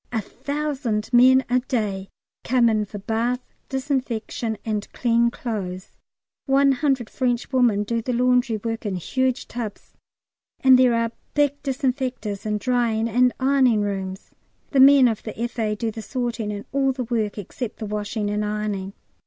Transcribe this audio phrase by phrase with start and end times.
[0.11, 2.09] A thousand men a day
[2.43, 5.91] come in for bath, disinfection, and clean clothes;
[6.47, 9.93] 100 French women do the laundry work in huge tubs,
[10.59, 14.31] and there are big disinfectors and drying and ironing rooms.
[14.71, 15.75] The men of the F.A.
[15.75, 18.93] do the sorting and all the work except the washing and ironing.